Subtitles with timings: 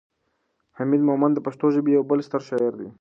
[0.77, 2.89] حمید مومند د پښتو ژبې یو بل ستر شاعر دی.